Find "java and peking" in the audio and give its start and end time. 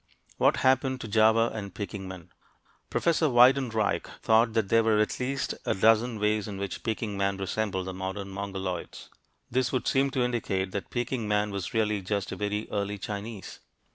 1.07-2.07